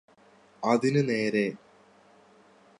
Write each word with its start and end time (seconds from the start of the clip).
അതിന് 0.63 1.09
നേരെ 1.09 1.45